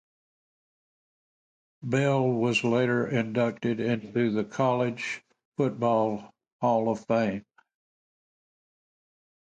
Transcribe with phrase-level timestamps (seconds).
[1.83, 5.21] Bell was later inducted into the College
[5.57, 7.45] Football Hall of Fame.